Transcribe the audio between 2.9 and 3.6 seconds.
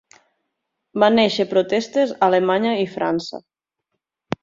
França.